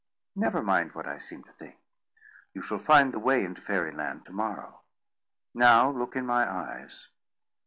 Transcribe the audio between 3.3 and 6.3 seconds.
into Fairy Land to morrow. Now look in